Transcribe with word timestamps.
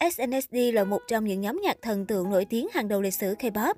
SNSD 0.00 0.56
là 0.72 0.84
một 0.84 1.02
trong 1.08 1.24
những 1.24 1.40
nhóm 1.40 1.60
nhạc 1.62 1.76
thần 1.82 2.06
tượng 2.06 2.30
nổi 2.30 2.44
tiếng 2.44 2.68
hàng 2.74 2.88
đầu 2.88 3.02
lịch 3.02 3.14
sử 3.14 3.34
K-pop. 3.38 3.74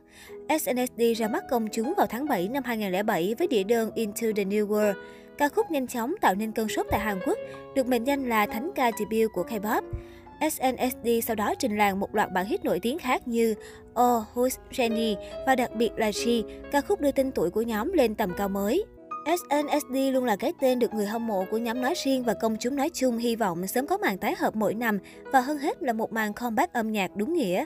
SNSD 0.48 1.14
ra 1.17 1.29
mắt 1.29 1.44
công 1.50 1.68
chúng 1.72 1.94
vào 1.96 2.06
tháng 2.06 2.29
7 2.29 2.48
năm 2.48 2.62
2007 2.64 3.34
với 3.38 3.46
đĩa 3.46 3.62
đơn 3.62 3.91
Into 3.94 4.26
the 4.36 4.44
New 4.44 4.66
World. 4.66 4.94
Ca 5.38 5.48
khúc 5.48 5.70
nhanh 5.70 5.86
chóng 5.86 6.14
tạo 6.20 6.34
nên 6.34 6.52
cơn 6.52 6.68
sốt 6.68 6.86
tại 6.90 7.00
Hàn 7.00 7.18
Quốc, 7.26 7.38
được 7.74 7.86
mệnh 7.86 8.04
danh 8.04 8.28
là 8.28 8.46
thánh 8.46 8.70
ca 8.74 8.90
debut 8.98 9.32
của 9.32 9.44
K-pop. 9.44 9.82
SNSD 10.40 11.20
sau 11.20 11.36
đó 11.36 11.54
trình 11.58 11.76
làng 11.76 12.01
một 12.01 12.15
loạt 12.15 12.32
bản 12.32 12.46
hit 12.46 12.64
nổi 12.64 12.80
tiếng 12.80 12.98
khác 12.98 13.28
như 13.28 13.54
Oh, 14.00 14.24
Who's 14.35 14.56
Jenny 14.71 15.16
và 15.46 15.56
đặc 15.56 15.74
biệt 15.74 15.90
là 15.96 16.12
She, 16.12 16.32
ca 16.73 16.80
khúc 16.80 17.00
đưa 17.00 17.12
tên 17.12 17.32
tuổi 17.32 17.50
của 17.50 17.62
nhóm 17.62 17.92
lên 17.92 18.14
tầm 18.14 18.32
cao 18.37 18.48
mới. 18.48 18.84
SNSD 19.37 19.97
luôn 20.12 20.24
là 20.24 20.37
cái 20.37 20.52
tên 20.61 20.79
được 20.79 20.95
người 20.95 21.06
hâm 21.06 21.27
mộ 21.27 21.45
của 21.51 21.59
nhóm 21.59 21.83
nói 21.83 21.95
riêng 22.05 22.24
và 22.24 22.34
công 22.34 22.56
chúng 22.61 22.77
nói 22.77 22.91
chung 22.92 23.19
hy 23.19 23.37
vọng 23.37 23.66
sớm 23.66 23.87
có 23.87 23.98
màn 23.98 24.19
tái 24.19 24.34
hợp 24.38 24.56
mỗi 24.56 24.74
năm 24.74 24.98
và 25.33 25.41
hơn 25.41 25.59
hết 25.59 25.83
là 25.83 25.93
một 25.93 26.12
màn 26.12 26.33
comeback 26.33 26.73
âm 26.73 26.93
nhạc 26.93 27.16
đúng 27.16 27.34
nghĩa. 27.34 27.65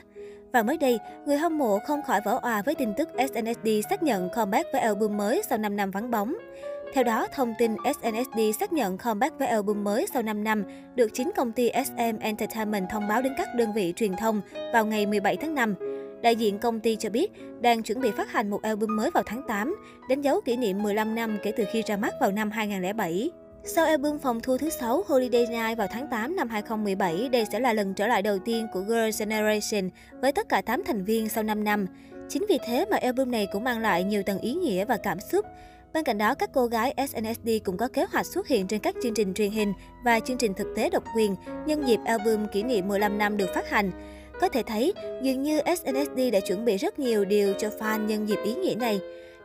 Và 0.51 0.63
mới 0.63 0.77
đây, 0.77 0.99
người 1.25 1.37
hâm 1.37 1.57
mộ 1.57 1.79
không 1.87 2.01
khỏi 2.03 2.21
vỡ 2.25 2.39
òa 2.41 2.61
với 2.61 2.75
tin 2.75 2.93
tức 2.97 3.09
SNSD 3.17 3.69
xác 3.89 4.03
nhận 4.03 4.29
comeback 4.29 4.69
với 4.73 4.81
album 4.81 5.17
mới 5.17 5.41
sau 5.49 5.57
5 5.57 5.75
năm 5.75 5.91
vắng 5.91 6.11
bóng. 6.11 6.35
Theo 6.93 7.03
đó, 7.03 7.27
thông 7.33 7.53
tin 7.57 7.75
SNSD 7.85 8.39
xác 8.59 8.73
nhận 8.73 8.97
comeback 8.97 9.39
với 9.39 9.47
album 9.47 9.83
mới 9.83 10.07
sau 10.13 10.21
5 10.21 10.43
năm 10.43 10.63
được 10.95 11.07
chính 11.13 11.31
công 11.35 11.51
ty 11.51 11.71
SM 11.85 12.19
Entertainment 12.19 12.89
thông 12.89 13.07
báo 13.07 13.21
đến 13.21 13.33
các 13.37 13.47
đơn 13.55 13.73
vị 13.73 13.93
truyền 13.95 14.15
thông 14.15 14.41
vào 14.73 14.85
ngày 14.85 15.05
17 15.05 15.37
tháng 15.37 15.55
5. 15.55 15.92
Đại 16.23 16.35
diện 16.35 16.59
công 16.59 16.79
ty 16.79 16.95
cho 16.95 17.09
biết 17.09 17.31
đang 17.61 17.83
chuẩn 17.83 18.01
bị 18.01 18.11
phát 18.11 18.31
hành 18.31 18.49
một 18.49 18.61
album 18.61 18.95
mới 18.95 19.09
vào 19.11 19.23
tháng 19.25 19.41
8, 19.47 19.75
đánh 20.09 20.21
dấu 20.21 20.41
kỷ 20.41 20.57
niệm 20.57 20.83
15 20.83 21.15
năm 21.15 21.37
kể 21.43 21.51
từ 21.57 21.63
khi 21.71 21.83
ra 21.87 21.97
mắt 21.97 22.13
vào 22.21 22.31
năm 22.31 22.51
2007. 22.51 23.31
Sau 23.63 23.85
album 23.85 24.19
phòng 24.19 24.39
thu 24.41 24.57
thứ 24.57 24.69
6 24.69 25.03
Holiday 25.07 25.45
Night 25.45 25.77
vào 25.77 25.87
tháng 25.91 26.07
8 26.07 26.35
năm 26.35 26.49
2017, 26.49 27.29
đây 27.29 27.45
sẽ 27.51 27.59
là 27.59 27.73
lần 27.73 27.93
trở 27.93 28.07
lại 28.07 28.21
đầu 28.21 28.39
tiên 28.39 28.67
của 28.73 28.79
Girl 28.79 29.09
Generation 29.19 29.89
với 30.21 30.31
tất 30.31 30.49
cả 30.49 30.61
8 30.61 30.83
thành 30.83 31.03
viên 31.03 31.29
sau 31.29 31.43
5 31.43 31.63
năm. 31.63 31.85
Chính 32.29 32.45
vì 32.49 32.57
thế 32.67 32.85
mà 32.91 32.97
album 32.97 33.31
này 33.31 33.47
cũng 33.51 33.63
mang 33.63 33.79
lại 33.79 34.03
nhiều 34.03 34.23
tầng 34.23 34.39
ý 34.39 34.53
nghĩa 34.53 34.85
và 34.85 34.97
cảm 34.97 35.19
xúc. 35.19 35.45
Bên 35.93 36.03
cạnh 36.03 36.17
đó, 36.17 36.35
các 36.35 36.49
cô 36.53 36.65
gái 36.65 36.93
SNSD 37.07 37.49
cũng 37.63 37.77
có 37.77 37.87
kế 37.87 38.05
hoạch 38.11 38.25
xuất 38.25 38.47
hiện 38.47 38.67
trên 38.67 38.79
các 38.79 38.95
chương 39.03 39.13
trình 39.13 39.33
truyền 39.33 39.51
hình 39.51 39.73
và 40.05 40.19
chương 40.19 40.37
trình 40.37 40.53
thực 40.53 40.67
tế 40.75 40.89
độc 40.89 41.03
quyền 41.15 41.35
nhân 41.65 41.87
dịp 41.87 41.99
album 42.05 42.47
kỷ 42.47 42.63
niệm 42.63 42.87
15 42.87 43.17
năm 43.17 43.37
được 43.37 43.49
phát 43.53 43.69
hành. 43.69 43.91
Có 44.41 44.49
thể 44.49 44.63
thấy, 44.63 44.93
dường 45.21 45.43
như 45.43 45.61
SNSD 45.77 46.31
đã 46.33 46.39
chuẩn 46.39 46.65
bị 46.65 46.77
rất 46.77 46.99
nhiều 46.99 47.25
điều 47.25 47.53
cho 47.53 47.69
fan 47.79 48.05
nhân 48.05 48.29
dịp 48.29 48.39
ý 48.45 48.53
nghĩa 48.53 48.75
này. 48.75 48.99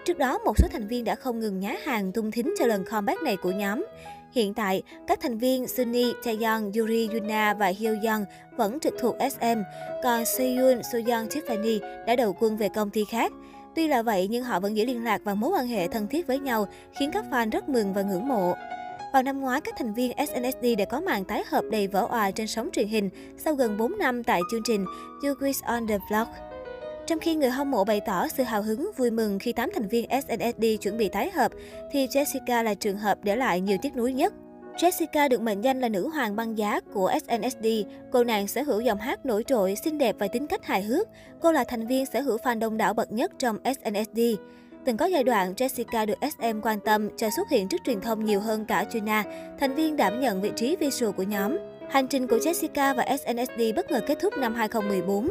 Trước 0.04 0.18
đó, 0.18 0.38
một 0.38 0.58
số 0.58 0.68
thành 0.72 0.86
viên 0.86 1.04
đã 1.04 1.14
không 1.14 1.40
ngừng 1.40 1.60
nhá 1.60 1.76
hàng 1.84 2.12
tung 2.12 2.30
thính 2.30 2.54
cho 2.58 2.66
lần 2.66 2.84
comeback 2.84 3.22
này 3.22 3.36
của 3.36 3.50
nhóm. 3.50 3.84
Hiện 4.32 4.54
tại, 4.54 4.82
các 5.06 5.20
thành 5.20 5.38
viên 5.38 5.68
Sunny, 5.68 6.12
Taeyong, 6.24 6.72
Yuri, 6.72 7.08
Yuna 7.12 7.54
và 7.54 7.66
Hyoyeon 7.66 8.24
vẫn 8.56 8.80
trực 8.80 8.94
thuộc 8.98 9.16
SM, 9.32 9.60
còn 10.02 10.24
Seyun, 10.24 10.82
Soyeon, 10.92 11.26
Tiffany 11.26 12.04
đã 12.06 12.16
đầu 12.16 12.36
quân 12.40 12.56
về 12.56 12.68
công 12.68 12.90
ty 12.90 13.04
khác. 13.10 13.32
Tuy 13.74 13.88
là 13.88 14.02
vậy 14.02 14.28
nhưng 14.30 14.44
họ 14.44 14.60
vẫn 14.60 14.76
giữ 14.76 14.84
liên 14.84 15.04
lạc 15.04 15.20
và 15.24 15.34
mối 15.34 15.50
quan 15.50 15.66
hệ 15.66 15.88
thân 15.88 16.06
thiết 16.06 16.26
với 16.26 16.38
nhau, 16.38 16.66
khiến 16.98 17.10
các 17.12 17.24
fan 17.30 17.50
rất 17.50 17.68
mừng 17.68 17.94
và 17.94 18.02
ngưỡng 18.02 18.28
mộ. 18.28 18.54
Vào 19.12 19.22
năm 19.22 19.40
ngoái, 19.40 19.60
các 19.60 19.74
thành 19.78 19.94
viên 19.94 20.12
SNSD 20.26 20.66
đã 20.78 20.84
có 20.84 21.00
màn 21.00 21.24
tái 21.24 21.44
hợp 21.46 21.64
đầy 21.70 21.86
vỡ 21.86 22.06
òa 22.10 22.30
trên 22.30 22.46
sóng 22.46 22.68
truyền 22.72 22.88
hình 22.88 23.10
sau 23.36 23.54
gần 23.54 23.76
4 23.76 23.98
năm 23.98 24.24
tại 24.24 24.40
chương 24.50 24.62
trình 24.64 24.84
You 25.22 25.34
Quiz 25.34 25.66
on 25.66 25.86
the 25.86 25.98
Block. 26.10 26.28
Trong 27.06 27.18
khi 27.18 27.34
người 27.34 27.50
hâm 27.50 27.70
mộ 27.70 27.84
bày 27.84 28.00
tỏ 28.00 28.28
sự 28.28 28.42
hào 28.42 28.62
hứng, 28.62 28.90
vui 28.96 29.10
mừng 29.10 29.38
khi 29.38 29.52
8 29.52 29.70
thành 29.74 29.88
viên 29.88 30.06
SNSD 30.22 30.64
chuẩn 30.80 30.98
bị 30.98 31.08
tái 31.08 31.30
hợp, 31.30 31.52
thì 31.92 32.06
Jessica 32.06 32.62
là 32.62 32.74
trường 32.74 32.98
hợp 32.98 33.18
để 33.22 33.36
lại 33.36 33.60
nhiều 33.60 33.78
tiếc 33.82 33.96
nuối 33.96 34.12
nhất. 34.12 34.32
Jessica 34.76 35.28
được 35.28 35.40
mệnh 35.40 35.60
danh 35.60 35.80
là 35.80 35.88
nữ 35.88 36.08
hoàng 36.08 36.36
băng 36.36 36.58
giá 36.58 36.80
của 36.80 37.12
SNSD. 37.22 37.66
Cô 38.12 38.24
nàng 38.24 38.46
sở 38.46 38.62
hữu 38.62 38.80
giọng 38.80 38.98
hát 38.98 39.26
nổi 39.26 39.44
trội, 39.44 39.74
xinh 39.84 39.98
đẹp 39.98 40.16
và 40.18 40.28
tính 40.28 40.46
cách 40.46 40.64
hài 40.64 40.82
hước. 40.82 41.08
Cô 41.40 41.52
là 41.52 41.64
thành 41.64 41.86
viên 41.86 42.06
sở 42.06 42.20
hữu 42.20 42.36
fan 42.36 42.58
đông 42.58 42.76
đảo 42.76 42.94
bậc 42.94 43.12
nhất 43.12 43.32
trong 43.38 43.58
SNSD. 43.64 44.20
Từng 44.88 44.96
có 44.96 45.06
giai 45.06 45.24
đoạn, 45.24 45.54
Jessica 45.56 46.06
được 46.06 46.18
SM 46.20 46.60
quan 46.62 46.80
tâm 46.80 47.08
cho 47.16 47.30
xuất 47.30 47.48
hiện 47.50 47.68
trước 47.68 47.76
truyền 47.84 48.00
thông 48.00 48.24
nhiều 48.24 48.40
hơn 48.40 48.64
cả 48.64 48.84
Juna, 48.90 49.22
thành 49.60 49.74
viên 49.74 49.96
đảm 49.96 50.20
nhận 50.20 50.40
vị 50.40 50.50
trí 50.56 50.76
visual 50.76 51.12
của 51.12 51.22
nhóm. 51.22 51.58
Hành 51.90 52.06
trình 52.06 52.26
của 52.26 52.36
Jessica 52.36 52.94
và 52.94 53.16
SNSD 53.16 53.62
bất 53.76 53.90
ngờ 53.90 54.00
kết 54.06 54.18
thúc 54.20 54.38
năm 54.38 54.54
2014. 54.54 55.28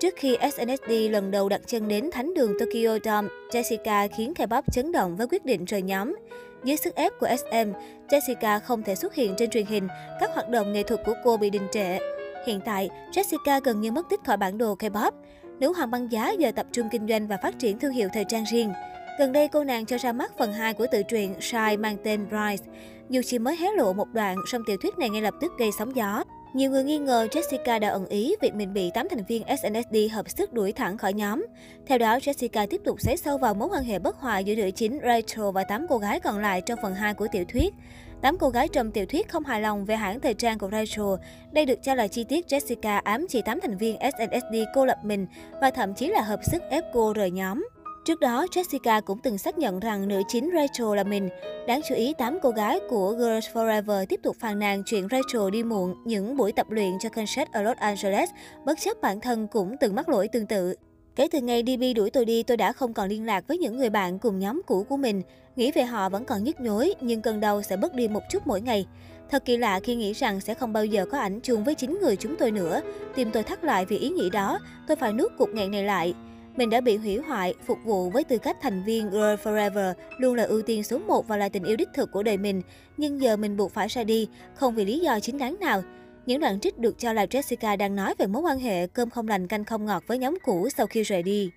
Trước 0.00 0.14
khi 0.16 0.36
SNSD 0.52 0.92
lần 1.10 1.30
đầu 1.30 1.48
đặt 1.48 1.60
chân 1.66 1.88
đến 1.88 2.10
thánh 2.10 2.34
đường 2.34 2.52
Tokyo 2.58 2.98
Dome, 3.04 3.28
Jessica 3.50 4.08
khiến 4.16 4.32
K-pop 4.36 4.62
chấn 4.72 4.92
động 4.92 5.16
với 5.16 5.26
quyết 5.26 5.44
định 5.44 5.64
rời 5.64 5.82
nhóm. 5.82 6.16
Dưới 6.64 6.76
sức 6.76 6.94
ép 6.94 7.12
của 7.20 7.28
SM, 7.38 7.72
Jessica 8.08 8.60
không 8.60 8.82
thể 8.82 8.94
xuất 8.94 9.14
hiện 9.14 9.34
trên 9.38 9.50
truyền 9.50 9.66
hình, 9.66 9.88
các 10.20 10.30
hoạt 10.34 10.48
động 10.48 10.72
nghệ 10.72 10.82
thuật 10.82 11.00
của 11.06 11.14
cô 11.24 11.36
bị 11.36 11.50
đình 11.50 11.66
trệ. 11.72 11.98
Hiện 12.46 12.60
tại, 12.64 12.90
Jessica 13.12 13.60
gần 13.64 13.80
như 13.80 13.92
mất 13.92 14.06
tích 14.10 14.20
khỏi 14.26 14.36
bản 14.36 14.58
đồ 14.58 14.74
K-pop. 14.74 15.12
Nữ 15.60 15.72
hoàng 15.72 15.90
băng 15.90 16.12
giá 16.12 16.30
giờ 16.38 16.52
tập 16.56 16.66
trung 16.72 16.88
kinh 16.92 17.08
doanh 17.08 17.26
và 17.26 17.36
phát 17.42 17.58
triển 17.58 17.78
thương 17.78 17.92
hiệu 17.92 18.08
thời 18.12 18.24
trang 18.24 18.44
riêng. 18.52 18.72
Gần 19.20 19.32
đây, 19.32 19.48
cô 19.48 19.64
nàng 19.64 19.86
cho 19.86 19.98
ra 19.98 20.12
mắt 20.12 20.32
phần 20.38 20.52
2 20.52 20.74
của 20.74 20.86
tự 20.92 21.02
truyện 21.02 21.34
Shine 21.40 21.76
mang 21.76 21.96
tên 22.04 22.26
Rise. 22.30 22.64
Dù 23.08 23.20
chỉ 23.24 23.38
mới 23.38 23.56
hé 23.56 23.66
lộ 23.76 23.92
một 23.92 24.08
đoạn, 24.12 24.36
song 24.46 24.62
tiểu 24.66 24.76
thuyết 24.82 24.98
này 24.98 25.10
ngay 25.10 25.22
lập 25.22 25.34
tức 25.40 25.52
gây 25.58 25.70
sóng 25.78 25.96
gió. 25.96 26.24
Nhiều 26.54 26.70
người 26.70 26.84
nghi 26.84 26.98
ngờ 26.98 27.28
Jessica 27.30 27.80
đã 27.80 27.88
ẩn 27.88 28.06
ý 28.06 28.34
việc 28.40 28.54
mình 28.54 28.72
bị 28.72 28.90
8 28.94 29.08
thành 29.08 29.24
viên 29.28 29.42
SNSD 29.56 29.96
hợp 30.12 30.30
sức 30.30 30.52
đuổi 30.52 30.72
thẳng 30.72 30.98
khỏi 30.98 31.12
nhóm. 31.12 31.46
Theo 31.86 31.98
đó, 31.98 32.18
Jessica 32.18 32.66
tiếp 32.66 32.80
tục 32.84 33.00
xoáy 33.00 33.16
sâu 33.16 33.38
vào 33.38 33.54
mối 33.54 33.68
quan 33.72 33.84
hệ 33.84 33.98
bất 33.98 34.16
hòa 34.16 34.38
giữa 34.38 34.54
nữ 34.54 34.70
chính 34.70 34.98
Rachel 35.04 35.50
và 35.54 35.64
8 35.64 35.86
cô 35.88 35.98
gái 35.98 36.20
còn 36.20 36.38
lại 36.38 36.60
trong 36.60 36.78
phần 36.82 36.94
2 36.94 37.14
của 37.14 37.26
tiểu 37.32 37.44
thuyết. 37.52 37.74
8 38.22 38.38
cô 38.38 38.48
gái 38.48 38.68
trong 38.68 38.90
tiểu 38.90 39.06
thuyết 39.06 39.28
không 39.28 39.44
hài 39.44 39.60
lòng 39.60 39.84
về 39.84 39.96
hãng 39.96 40.20
thời 40.20 40.34
trang 40.34 40.58
của 40.58 40.68
Rachel. 40.72 41.28
Đây 41.52 41.66
được 41.66 41.82
cho 41.82 41.94
là 41.94 42.06
chi 42.06 42.24
tiết 42.24 42.46
Jessica 42.48 43.00
ám 43.04 43.26
chỉ 43.28 43.42
8 43.42 43.60
thành 43.60 43.76
viên 43.76 43.96
SNSD 44.00 44.56
cô 44.74 44.86
lập 44.86 44.98
mình 45.02 45.26
và 45.60 45.70
thậm 45.70 45.94
chí 45.94 46.08
là 46.08 46.22
hợp 46.22 46.40
sức 46.52 46.62
ép 46.70 46.84
cô 46.92 47.12
rời 47.12 47.30
nhóm. 47.30 47.64
Trước 48.10 48.20
đó, 48.20 48.46
Jessica 48.50 49.00
cũng 49.02 49.18
từng 49.18 49.38
xác 49.38 49.58
nhận 49.58 49.80
rằng 49.80 50.08
nữ 50.08 50.22
chính 50.28 50.50
Rachel 50.54 50.96
là 50.96 51.04
mình. 51.04 51.28
Đáng 51.66 51.80
chú 51.88 51.94
ý, 51.94 52.14
8 52.18 52.38
cô 52.42 52.50
gái 52.50 52.80
của 52.88 53.14
Girls 53.18 53.56
Forever 53.56 54.06
tiếp 54.06 54.20
tục 54.22 54.36
phàn 54.40 54.58
nàn 54.58 54.82
chuyện 54.86 55.06
Rachel 55.10 55.50
đi 55.52 55.62
muộn 55.62 55.94
những 56.04 56.36
buổi 56.36 56.52
tập 56.52 56.70
luyện 56.70 56.92
cho 57.00 57.08
concert 57.08 57.50
ở 57.52 57.62
Los 57.62 57.76
Angeles, 57.76 58.30
bất 58.64 58.80
chấp 58.80 59.00
bản 59.00 59.20
thân 59.20 59.46
cũng 59.46 59.76
từng 59.80 59.94
mắc 59.94 60.08
lỗi 60.08 60.28
tương 60.28 60.46
tự. 60.46 60.74
Kể 61.16 61.28
từ 61.32 61.40
ngày 61.40 61.62
DB 61.66 61.82
đuổi 61.96 62.10
tôi 62.10 62.24
đi, 62.24 62.42
tôi 62.42 62.56
đã 62.56 62.72
không 62.72 62.94
còn 62.94 63.08
liên 63.08 63.26
lạc 63.26 63.44
với 63.48 63.58
những 63.58 63.76
người 63.76 63.90
bạn 63.90 64.18
cùng 64.18 64.38
nhóm 64.38 64.62
cũ 64.66 64.86
của 64.88 64.96
mình. 64.96 65.22
Nghĩ 65.56 65.72
về 65.72 65.82
họ 65.82 66.08
vẫn 66.08 66.24
còn 66.24 66.44
nhức 66.44 66.60
nhối, 66.60 66.94
nhưng 67.00 67.22
cơn 67.22 67.40
đau 67.40 67.62
sẽ 67.62 67.76
bớt 67.76 67.94
đi 67.94 68.08
một 68.08 68.22
chút 68.30 68.46
mỗi 68.46 68.60
ngày. 68.60 68.86
Thật 69.30 69.44
kỳ 69.44 69.56
lạ 69.56 69.80
khi 69.80 69.94
nghĩ 69.94 70.12
rằng 70.12 70.40
sẽ 70.40 70.54
không 70.54 70.72
bao 70.72 70.84
giờ 70.84 71.06
có 71.06 71.18
ảnh 71.18 71.40
chung 71.40 71.64
với 71.64 71.74
chính 71.74 71.98
người 72.00 72.16
chúng 72.16 72.36
tôi 72.36 72.50
nữa. 72.50 72.80
Tim 73.14 73.30
tôi 73.30 73.42
thắt 73.42 73.64
lại 73.64 73.84
vì 73.84 73.98
ý 73.98 74.08
nghĩ 74.08 74.30
đó, 74.30 74.58
tôi 74.88 74.96
phải 74.96 75.12
nuốt 75.12 75.32
cuộc 75.38 75.48
nghẹn 75.48 75.70
này 75.70 75.84
lại. 75.84 76.14
Mình 76.56 76.70
đã 76.70 76.80
bị 76.80 76.96
hủy 76.96 77.16
hoại, 77.16 77.54
phục 77.66 77.78
vụ 77.84 78.10
với 78.10 78.24
tư 78.24 78.38
cách 78.38 78.56
thành 78.60 78.82
viên 78.84 79.10
Girl 79.10 79.18
Forever 79.18 79.94
luôn 80.18 80.34
là 80.34 80.42
ưu 80.42 80.62
tiên 80.62 80.82
số 80.82 80.98
1 80.98 81.28
và 81.28 81.36
là 81.36 81.48
tình 81.48 81.64
yêu 81.64 81.76
đích 81.76 81.88
thực 81.94 82.10
của 82.12 82.22
đời 82.22 82.36
mình. 82.36 82.62
Nhưng 82.96 83.20
giờ 83.20 83.36
mình 83.36 83.56
buộc 83.56 83.72
phải 83.72 83.88
ra 83.88 84.04
đi, 84.04 84.28
không 84.54 84.74
vì 84.74 84.84
lý 84.84 84.98
do 84.98 85.20
chính 85.20 85.38
đáng 85.38 85.56
nào. 85.60 85.82
Những 86.26 86.40
đoạn 86.40 86.60
trích 86.60 86.78
được 86.78 86.98
cho 86.98 87.12
là 87.12 87.24
Jessica 87.24 87.76
đang 87.76 87.96
nói 87.96 88.14
về 88.18 88.26
mối 88.26 88.42
quan 88.42 88.58
hệ 88.58 88.86
cơm 88.86 89.10
không 89.10 89.28
lành 89.28 89.48
canh 89.48 89.64
không 89.64 89.84
ngọt 89.84 90.04
với 90.06 90.18
nhóm 90.18 90.38
cũ 90.44 90.68
sau 90.76 90.86
khi 90.86 91.02
rời 91.02 91.22
đi. 91.22 91.50